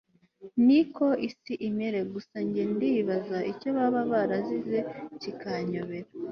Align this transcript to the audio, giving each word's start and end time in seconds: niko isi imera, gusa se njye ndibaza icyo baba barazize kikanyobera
niko 0.65 1.05
isi 1.27 1.53
imera, 1.67 1.99
gusa 2.13 2.35
se 2.39 2.39
njye 2.45 2.63
ndibaza 2.73 3.37
icyo 3.51 3.69
baba 3.77 4.01
barazize 4.11 4.79
kikanyobera 5.21 6.09